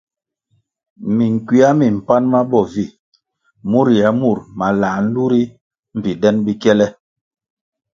[1.15, 2.85] Minkywia mi mpan ma bo vi
[3.69, 5.41] mur yier mur malãh nlu ri
[5.95, 6.87] mbpi den bikiele.